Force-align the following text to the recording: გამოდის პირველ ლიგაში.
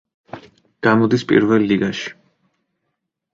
გამოდის 0.87 1.25
პირველ 1.33 1.67
ლიგაში. 1.73 2.09